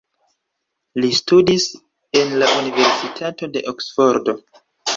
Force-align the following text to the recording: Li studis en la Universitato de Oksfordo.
Li 1.03 1.11
studis 1.17 1.67
en 2.23 2.33
la 2.45 2.49
Universitato 2.63 3.53
de 3.55 3.65
Oksfordo. 3.77 4.39